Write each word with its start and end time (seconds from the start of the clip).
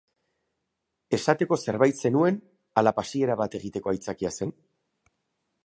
Esateko 1.17 1.57
zerbait 1.65 2.01
zenuen, 2.07 2.39
ala 2.83 2.95
pasiera 3.01 3.37
bat 3.43 3.59
egiteko 3.61 3.93
aitzakia 3.95 4.33
zen? 4.39 4.59